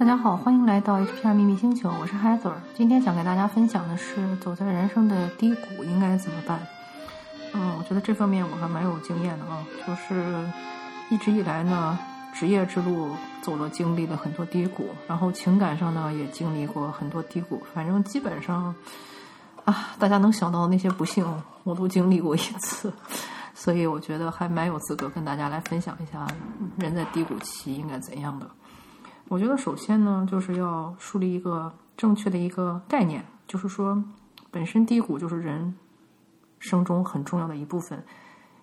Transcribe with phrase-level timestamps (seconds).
[0.00, 2.54] 大家好，欢迎来到 HPR 秘密星球，我是 Heather。
[2.74, 6.58] 今天想给大家分享的是，走在人生的低谷应该怎么办？
[7.52, 10.42] 嗯，我觉得这方面我还蛮有经验的啊，就是
[11.10, 11.98] 一直以来呢，
[12.32, 13.10] 职业之路
[13.42, 18.74] 走了，经历了很多低谷，然后情感上呢也经历过很多低谷，反正基本上
[19.66, 21.26] 啊，大家能想到那些不幸，
[21.62, 22.90] 我都经历过一次，
[23.52, 26.26] 所以我觉得还蛮有资格跟大家来分享一下
[26.78, 28.50] 人在低谷期应该怎样的。
[29.30, 34.02] 我觉得首先呢，就是要树立一个正确的一个概念，就是说，
[34.50, 35.72] 本身低谷就是人
[36.58, 38.02] 生中很重要的一部分，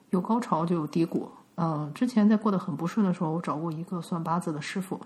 [0.10, 1.32] 有高潮就有低谷。
[1.56, 5.00] 嗯，之前在过得很不顺的时候，我找过一个算八字的师傅，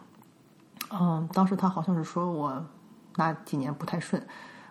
[0.90, 2.66] 嗯，当时他好像是说我
[3.18, 4.20] 那几年不太顺，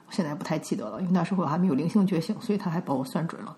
[0.09, 3.57] 我现在不太记得了，因为那时候我还没有灵性觉醒，所以他还把我算准了。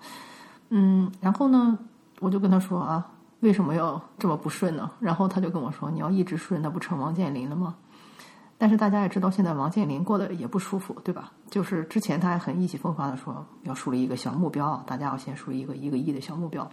[0.69, 1.79] 嗯，然后呢，
[2.21, 3.09] 我就跟他说啊。
[3.43, 4.89] 为什么要这么不顺呢？
[5.01, 7.75] 然后他就跟我说：“你要一直顺，那不成王健林了吗？”
[8.57, 11.33] 但是大家也知道，现在王健林过得也不舒服，对吧？
[11.51, 16.71] 就是之前他还很意气风发的说要树立一个小目标，大家要先树立一个一个亿的小目标。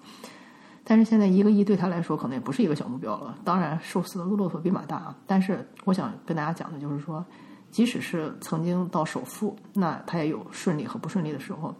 [0.83, 3.35] 但是现在一个亿对他来说可能也不是一个小目标了。
[3.43, 5.17] 当然，瘦死的骆驼比马大啊。
[5.25, 7.25] 但是我想跟大家讲的就是说，
[7.71, 11.73] 即使是曾经到首富，那他也有顺利和不顺利的时候。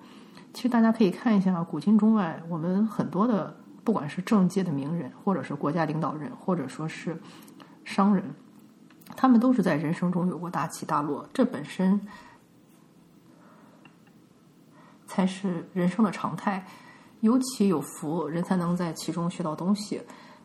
[0.51, 3.55] 其实大家可以看一下古今中外，我们很多的。
[3.89, 7.19] 不管是政界的名人，或者是国家领导人，或者说是
[7.83, 8.23] 商人，
[9.15, 11.99] 他们都是在人生中有过大起大落，这本身
[15.07, 16.63] 才是人生的常态。
[17.21, 19.99] 有起有伏，人才能在其中学到东西。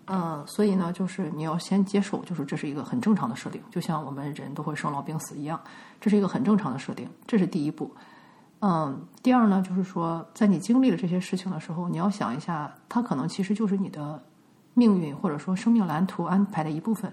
[0.07, 5.61] 嗯，所以呢，就是你要先接受，就是这是一个很正常的设定，就像我们人都会生老病死一样，
[6.01, 7.95] 这是一个很正常的设定，这是第一步。
[8.67, 14.19] 嗯，第二呢，就是说，在你经历了这些事情的时候，你要想一下，它可能其实就是你的
[14.73, 17.13] 命运或者说生命蓝图安排的一部分。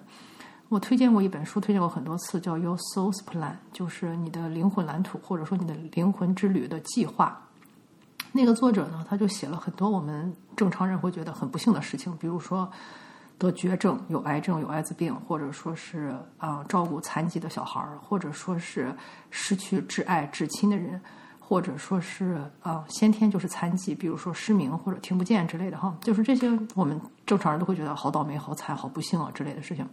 [0.70, 7.38] 我推荐过一本书，推荐过很多次，叫《Your Soul's Plan》，就是你的灵魂蓝图或者说你的灵魂之旅的计划。
[8.32, 12.72] 那个作者呢，他就写了很多我们正常人会觉得很不幸的事情，比如说
[13.38, 18.96] 得绝症、有癌症、有艾滋病，或者说是啊照顾残疾的小孩儿，或者说是
[19.30, 21.02] 失去挚爱至亲的人。
[21.52, 29.86] 或者说是啊，先天就是残疾，比如说失明或者听不见之类的哈，就是这些我们正常人都会觉得好倒霉、好惨、好不幸啊之类的事情。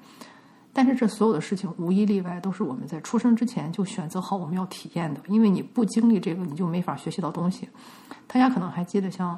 [0.73, 7.69] 但是这所有的事情无一例外都是我们在出生之前就选择好我们要体验的，因为你不经历这个，你就没法学习到东西。
[8.29, 9.37] 大家可能还记得，像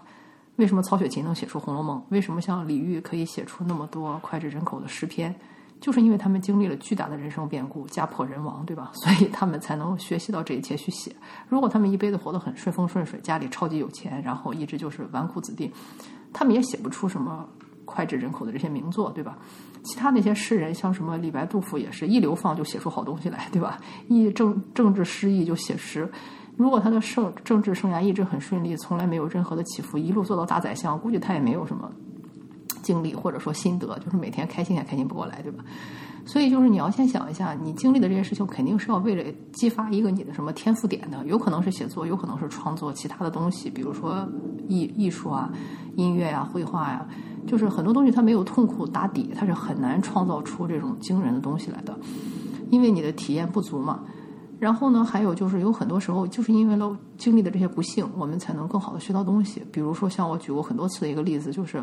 [0.57, 5.35] 为什么曹雪芹能写出《红楼梦》，为什么像李煜可以写出那么多脍炙人口的诗篇？
[5.81, 8.91] 就是因为他们经历了巨大的人生变故，家破人亡，对吧？
[9.03, 11.15] 所以他们才能学习到这一切去写。
[11.49, 15.73] 如果他们一辈子活得很顺风顺水，家里超级有钱，然后一直就是纨绔子弟，
[16.33, 17.49] 他们也写不出什么
[17.87, 19.39] 脍炙人口的这些名作，对吧？
[19.83, 23.79] 其他那些诗人，像什么李白、杜甫，也是一流放就写出好东西来，对吧？
[24.09, 26.07] 一政政治失意就写诗。
[26.59, 31.91] 如果他的政政治生涯一直很顺利，从来没有任何的起伏，一路做到大宰相，估计他也没有什么。
[32.83, 35.65] 经历或者说心得，就是每天开心也开心不过来，对吧？
[36.27, 44.29] 所以就是你要先想一下，你经历的这些事情，肯定是要为了激发一个你的什么天赋点的，有可能是写作，有可能是创作其他的东西，比如说
[44.69, 45.51] 艺艺术啊、
[45.97, 47.07] 音乐呀、绘画呀，
[47.47, 51.99] 就是很多东西它没有痛苦打底，它是很难创造出这种惊人的东西来的，
[52.71, 54.01] 因为你的体验不足嘛。
[54.59, 59.63] 然后呢，还有就是有很多时候，就是因为了经历的这些不幸，我们才能更好的学到东西。
[59.73, 61.83] 比如说像我举过很多次的一个例子，就是。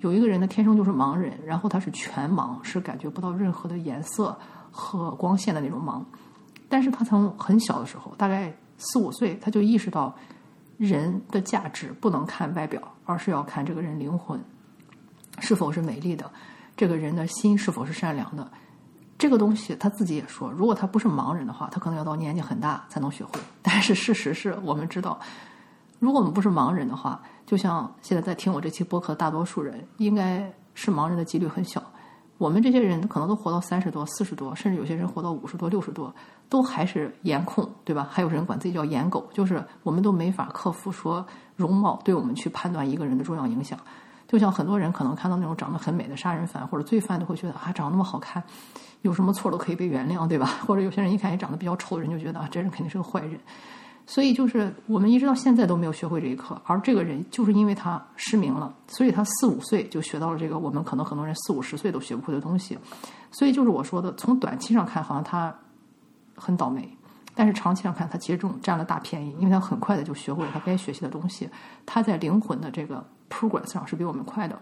[0.00, 4.38] 有一个人呢，天生就是盲人，然后他是全盲，是感觉不到任何的颜色
[4.70, 6.00] 和光线的那种盲。
[6.68, 10.14] 但是他从很小的时候，大概四五岁，他就意识到
[10.76, 14.38] 人的价值不能看外表，而是要看这个人灵魂
[15.40, 16.30] 是否是美丽的，
[16.76, 18.48] 这个人的心是否是善良的。
[19.18, 23.40] 这个东西他自己也说，如果他不是盲人的话，他可能要到年纪很大才能学会。
[23.62, 25.18] 但是事实是我们知道。
[25.98, 31.82] 如果我们不是盲人的话，就像现在在听我这期播客的大多数人，应该是盲人的几率很小。
[32.38, 36.14] 我们这些人可能都活到三十多、四十多，甚至有些人活到五十多、六十多，
[36.48, 38.06] 都还是颜控，对吧？
[38.08, 43.76] 还有人管自己叫颜狗，就是我们都没法克服说容貌对我们去判断一个人的重要影响。
[44.28, 48.40] 就像很多人可能看到那种长得很美的杀人犯或者罪犯，都会觉得啊，长得那么好看，
[49.02, 50.46] 有什么错都可以被原谅，对吧？
[50.64, 53.40] 或者有些人一看也长得比较丑人，就觉得啊，这人肯定是个坏人。
[54.10, 62.78] 所以就是我们一直到现在都没有学会这一课，而这个人就是因为他失明了，所以他四五岁就学到了这个我们可能很多人四五十岁都学不会的东西。
[63.30, 65.54] 所以就是我说的，从短期上看好像他
[66.34, 66.88] 很倒霉，
[67.34, 71.46] 但是长期上看他其实这种占了大便宜，因为他很快的就学会了他该学习的东西，
[71.84, 74.58] 他在灵魂的这个 progress 上是比我们快的。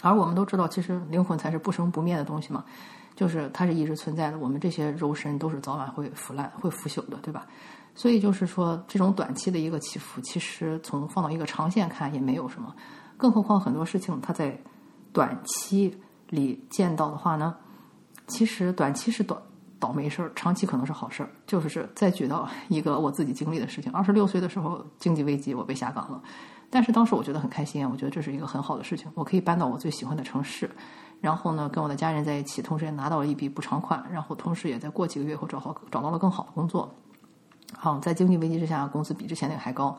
[0.00, 2.64] 而我们都知道，其实灵魂才是不生不灭的东西嘛。
[3.16, 4.38] 就是它是一直存在的。
[4.38, 7.44] 我们这些肉身都是早晚会腐烂、会腐朽的，对吧？
[7.94, 12.74] 所以就是说，这种短期的一个起伏，其实从放到一个长线看也没有什么。
[13.16, 14.58] 更何况很多事情，它在
[15.12, 15.94] 短期
[16.28, 17.54] 里见到的话呢，
[18.26, 19.40] 其实短期是短
[19.78, 21.30] 倒霉事儿，长期可能是好事儿。
[21.46, 26.22] 就是再举到一个我自己经历的事情：二十六岁的时候，经济危机，我被下岗了。
[26.70, 30.70] 但是当时我觉得很开心，我觉得这是一个很好的事情，我可以搬到我最喜欢的城市，
[31.20, 36.94] 然后呢，跟我的家人在一起，同时也拿到了一笔补偿款，然后同时也在过几个月后找好找到了更好的工作。
[37.76, 39.96] 好，在经济危机之下，工资比之前那个还高。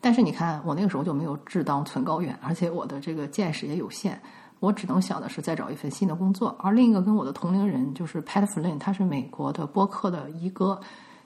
[0.00, 4.20] 但是你看，我那个时候就没有志当存高远，而且我的这个见识也有限，
[4.60, 6.56] 我只能想的是再找一份新的工作。
[6.58, 10.80] 而另一个跟我的同龄人就是 Pat Flynn，他是美国的播客的一哥。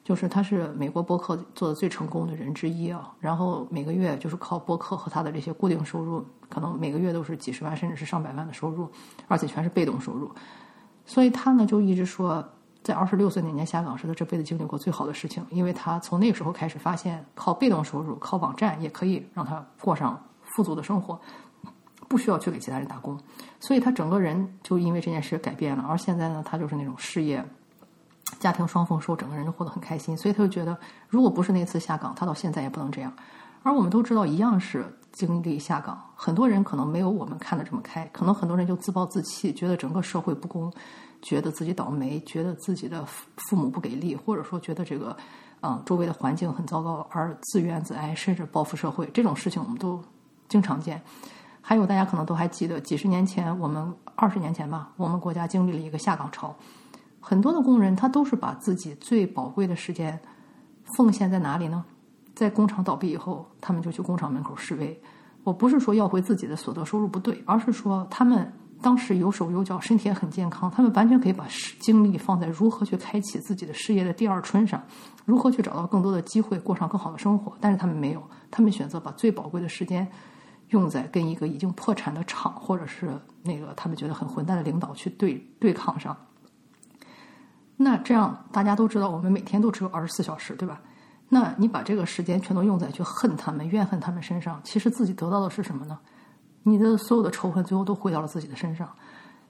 [0.05, 8.89] 就是他是美国播客做的最成功的人之一啊，然后每个月就是靠播客和他的这些固定收入，可能每个月都是几十万甚至是上百万的收入，
[9.27, 10.31] 而且全是被动收入。
[11.05, 12.43] 所以他呢就一直说，
[12.89, 21.21] 在二十六岁那年下岗是他这辈子经历过最好的事情，因为他从那个时候开始发现，靠被动收入、靠网站也可以让他过上富足的生活，
[22.09, 23.21] 不需要去给其他人打工。
[23.61, 27.45] 所以他整个人就因为这件事改变了，而现在呢，他就是那种事业。
[28.39, 30.75] 家庭双丰收，整个人就活得很开心，所以他就觉得，
[31.11, 33.13] 如果不是那次下岗，他到现在也不能这样。
[33.63, 40.73] 而我们都知道，一样是经历下岗，很多人可能没有我们看的这么开，可能很多人就自暴自弃，觉得整个社会不公，
[41.21, 43.05] 觉得自己倒霉，觉得自己的
[43.37, 45.17] 父母不给力，或者说觉得这个，
[45.61, 49.07] 嗯，周围的环境很糟糕，而自怨自艾，甚至报复社会。
[49.13, 50.03] 这种事情我们都
[50.49, 51.03] 经常见。
[51.61, 56.55] 还有大家可能都还记得，几十年前，我们二十年前吧，我们国家经历了一个下岗潮。
[57.21, 60.19] 很多的工人，他都是把自己最宝贵的时间
[60.97, 61.85] 奉献在哪里呢？
[62.35, 64.99] 在工厂倒闭以后，他们就去工厂门口示威。
[65.45, 71.47] 我不是说要回自己的所得收入不对，而是说他们当时有手有脚，身体也很健康，他们完全可以把
[71.81, 74.83] 精力放在如何去开启自己的事业的第二春上，
[75.25, 77.57] 如何去找到更多的机会，过上更好的生活。
[77.61, 80.07] 但是他们没有，他们选择把最宝贵的时间
[80.69, 83.11] 用在跟一个已经破产的厂，或者是
[83.43, 86.17] 那个他们觉得很混蛋的领导去对对抗上。
[87.77, 90.81] 那这样大家都知道，我们每天都只有二十四小时，对吧？
[91.29, 95.99] 那你把这个时间全都用在去恨他们、怨恨他们身上，其实自己得到的是什么呢？
[96.63, 98.89] 你的所有的仇恨最后都回到了自己的身上。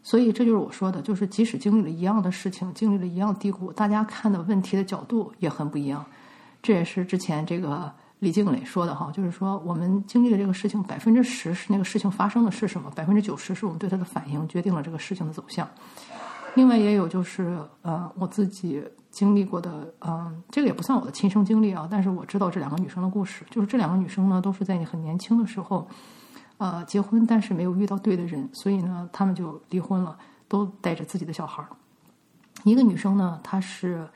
[0.02, 6.05] 所以这就是我说的，就是即使经历了一样的事情，经历了一样低谷，大家看的问题的角度也很不一样。
[6.62, 15.69] 这也是之前这个李静蕾说的哈，就是说我们经历了这个事情，百分之十是那个事情发生的是什么，百分之九十是我们对它的反应决定了这个事情的走向。
[16.54, 23.44] 另外也有就是，呃，我自己经历过的，嗯，这个也不算我的亲身经历啊，但是我知道这两个女生的故事。
[23.50, 25.87] 就是这两个女生呢，都是在你很年轻的时候，
[26.58, 31.69] 呃，结婚，但是没有遇到对的人，所以呢，他们就离婚了，都带着自己的小孩儿。
[32.64, 34.08] 一个女生呢，她是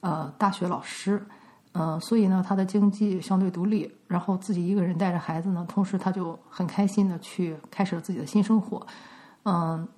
[0.00, 1.24] 呃大学老师，
[1.72, 8.86] 呃，所以呢，她的经济相对独立，然后自己一个人带着孩子呢，同时她就很开心的去开始了自己的新生活，
[9.44, 9.88] 嗯。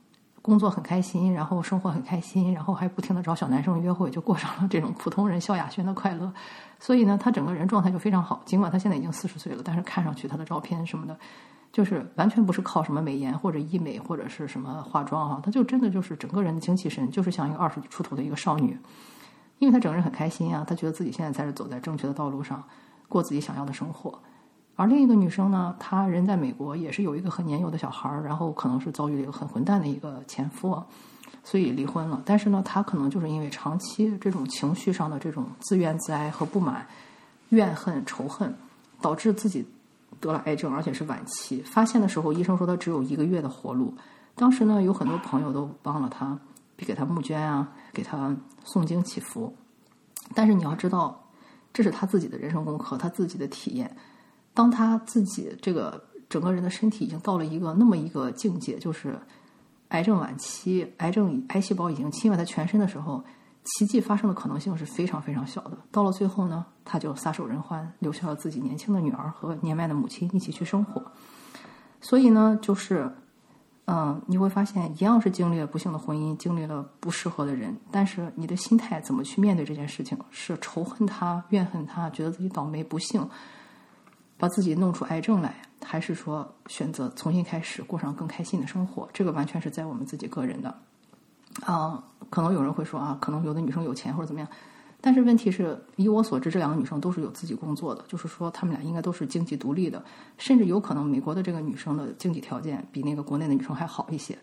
[0.42, 6.32] 工作很开心，然后生活很开心，然后还不停的找小男生约会，就过上了这种普通人萧亚轩的快乐。
[6.80, 8.42] 所以呢，他整个人状态就非常好。
[8.44, 11.16] 尽管他现在已经四十岁了，但是看上去他的照片什么的，
[11.72, 18.76] 就是完全不是靠什么美颜或者医美或者是什么化妆啊，他就真的就是整个人的精气神，就是像一个二十出头的一个少女。
[19.60, 22.60] 因为他整个人很开心啊，他觉得自己现在才是走在正确的道路上，
[23.08, 24.18] 过自己想要的生活。
[24.74, 30.82] 而另一个女生呢，她人在美国，也是有一个很年幼的小孩儿，然后可能是遭遇了一个很混蛋的一个前夫，
[31.44, 32.22] 所以离婚了。
[32.24, 36.86] 但是呢，她可能就是因为长期这种情绪上的这种自怨自艾和不满、
[37.50, 38.52] 怨恨、仇恨，
[39.00, 39.64] 导致自己
[40.20, 41.60] 得了癌症，而且是晚期。
[41.62, 43.94] 发现的时候，医生说她只有一个月的活路。
[44.34, 46.38] 当时呢，有很多朋友都帮了她，
[46.78, 49.54] 给她募捐啊，给她诵经祈福。
[50.34, 51.22] 但是你要知道，
[51.74, 53.94] 这是她自己的人生功课，她自己的体验。
[54.54, 59.18] 当他自己这个整个人的身体已经到了一个那么一个境界，就是
[59.88, 63.22] 癌症晚期，癌症癌细胞已经侵犯他全身的时候，
[63.64, 65.76] 奇迹发生的可能性是非常非常小的。
[65.90, 71.02] 到了最后呢，他就撒手人寰，留下了自己年轻的女儿和年迈的母亲一起去生活。
[72.00, 73.10] 所以呢，就是
[73.84, 80.18] 嗯，你会发现，一样是经历了不幸的婚姻，经历了不适合的人，但是你的心态怎么去面对这件事情？
[80.30, 83.28] 是仇恨他、怨恨他，觉得自己倒霉不幸？
[84.42, 89.08] 把自己弄出癌症来，还是说选择重新开始过上更开心的生活？
[89.12, 90.76] 这个完全是在我们自己个人的。
[91.64, 94.48] 啊，可能有人会说啊，可能有的女生有钱或者怎么样，
[95.00, 100.04] 但是问题是，以我所知，这两个女生都是有自己工作的，就是说她们俩应该都是经济独立的，
[100.38, 104.36] 甚至有可能美国的这个女生的经济条件比那个国内的女生还好一些，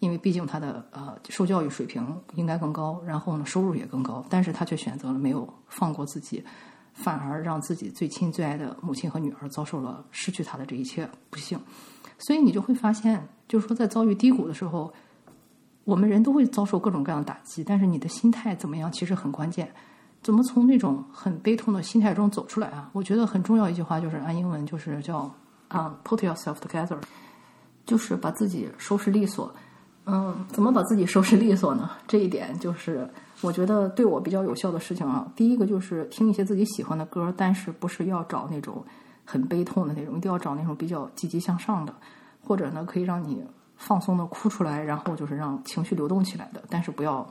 [0.00, 6.44] 因为毕竟她的呃受教育水平应该更高，然后呢收入也更高，但是她却选择了没有放过自己，
[6.96, 11.60] 反而让自己最亲最爱的母亲和女儿遭受了失去他的这一切不幸。
[12.18, 14.90] 所以你就会发现，就是说在遭遇低谷的时候，
[15.84, 19.70] 我们人都会遭受各种各样的打击，但是你的心态怎么样，其实很关键。
[20.22, 22.90] 怎么从那种很悲痛的心态中走出来啊？
[22.94, 25.30] 我觉得很重要一句话就是按英文就是叫
[25.68, 26.98] 啊，put yourself together，
[27.84, 29.54] 就是把自己收拾利索。
[30.06, 31.90] 嗯，怎么把自己收拾利索呢？
[32.06, 33.08] 这一点就是
[33.42, 35.26] 我觉得对我比较有效的事情啊。
[35.34, 38.84] 第一个就是听一些自己喜欢的歌，但是不是要找那种
[39.24, 41.92] 很悲痛的那种，一定要找那种比较积极向上的，
[42.42, 43.44] 或者呢可以让你
[43.76, 47.26] 放松的哭出来，然后就是让情绪流动起来的，但是不要。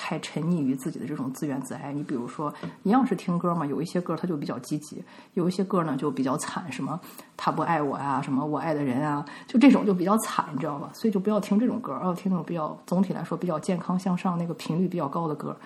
[0.00, 5.02] 太沉溺于自己的这种自怨自艾，你比如说，一样是听歌嘛，有一些歌它就比较积极，
[5.34, 6.98] 有一些歌呢就比较惨，什么
[7.36, 10.88] 他不爱我啊，什么我爱的人啊，就这种就比较惨，你知道吧？
[10.94, 15.58] 所以就不要听这种歌，要听那种比较总体来说比较健康向上、那个频率比较高的歌，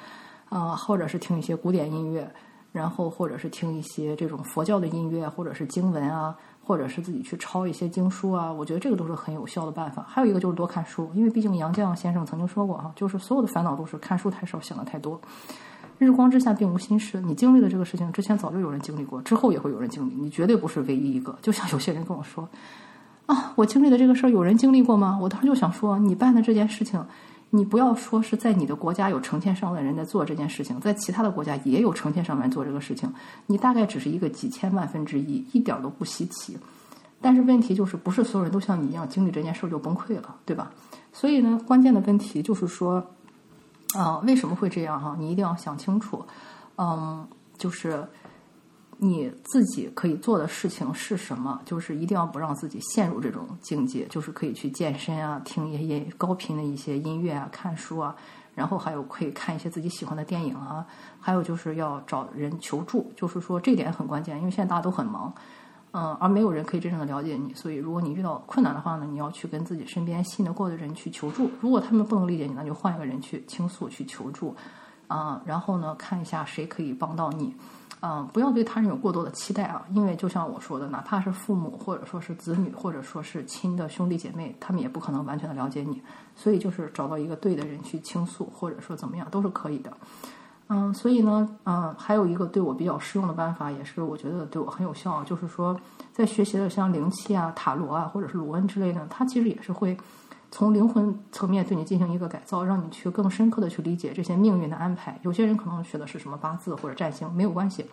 [0.48, 2.28] 啊，或者是听一些古典音乐，
[2.72, 6.34] 然后或者是听一些这种佛教的音乐，或者是经文啊。
[6.64, 10.04] 或者是自己去抄一些经书啊，我觉得这个都是很有效的办法。
[10.08, 15.20] 还有一个就是多看书，因为毕竟杨绛先生曾经说过哈，就是所有的烦恼都是看书太少，想的太多。
[15.98, 21.36] 日光之下并无新事，你经历的这个事情之前早就有人经历过，之后也会有人经历，你绝对不是唯一一个。
[21.42, 22.48] 就像有些人跟我说
[23.26, 25.18] 啊，我经历的这个事儿有人经历过吗？
[25.20, 27.04] 我当时就想说，你办的这件事情。
[27.54, 33.12] 你不要说是在你的国家有成千上万人在做这件事情，在其他的国家也有成千上万做这个事情，
[33.46, 36.56] 你大概只是一个几千万分之一，一点都不稀奇。
[37.20, 40.72] 但是问题就是，不是所有人都像你一样经历这件事就崩溃了，对吧？
[41.12, 43.06] 所以呢，关键的问题就是说，
[43.94, 45.14] 啊，为什么会这样哈？
[45.18, 46.24] 你一定要想清楚，
[46.76, 47.28] 嗯，
[47.58, 48.02] 就是。
[49.04, 51.60] 你自己可以做的事情是什么？
[51.64, 58.14] 就是一定要不让自己陷入这种境界，就是可以去健身啊，听一些高频的一些音乐啊，看书啊，
[58.54, 60.86] 然后还有可以看一些自己喜欢的电影啊，
[61.18, 65.34] 还有就是要找人求助，就是说这点很关键，因为现在大家都很忙，
[65.90, 74.54] 嗯，而没有人可以真正的了解你，所以如果你遇到困难的话呢，你要去跟自己身边信得过的人去求助，如果他们不能理解你，那就换一个人去倾诉去求助，
[75.08, 77.52] 啊，然后呢，看一下谁可以帮到你。
[78.04, 86.02] 嗯，不要对他人有过多的期待啊，因为就像我说的，哪怕是父母，或者说是子女，或者说是亲的兄弟姐妹，他们也不可能完全的了解你。
[86.34, 89.92] 所以就是找到一个对的人去倾诉，或者说怎么样，都是可以的。
[90.66, 95.78] 嗯，所以呢，嗯，还有一个对我比较适用的办法，也是我觉得对我很有效，就是说
[96.12, 99.96] 在学习的像灵气啊、塔罗啊，或者是卢恩之类的，它其实也是会。
[100.52, 105.18] 从灵魂层面对你进行一个改造，让你去更深刻的去理解这些命运的安排。
[105.22, 107.86] 有些人可能学的是什么八字或者占星，没有关系。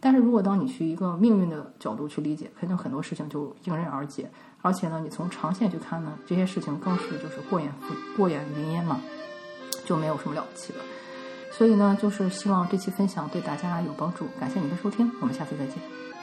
[0.00, 4.30] 但是如果当你去一个命运的角度去理解，肯定很多事情就迎刃而解。
[4.60, 7.72] 而且呢，你从长线去看呢，这些事情更是就是过眼
[8.14, 9.00] 过眼云烟嘛，
[9.86, 10.78] 就没有什么了不起的。
[11.50, 14.26] 所以呢，就是希望这期分享对大家有帮助。
[14.38, 16.13] 感谢你的收听，我们下次再见。